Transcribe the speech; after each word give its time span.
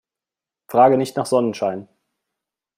Frage 0.67 0.97
nicht 0.97 1.15
nach 1.15 1.27
Sonnenschein. 1.27 1.87